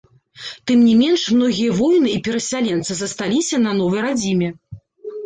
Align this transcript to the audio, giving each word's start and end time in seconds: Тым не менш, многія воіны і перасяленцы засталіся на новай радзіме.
Тым 0.69 0.79
не 0.85 0.93
менш, 1.01 1.25
многія 1.35 1.75
воіны 1.79 2.09
і 2.13 2.21
перасяленцы 2.29 2.97
засталіся 3.03 3.61
на 3.67 3.75
новай 3.81 4.01
радзіме. 4.07 4.49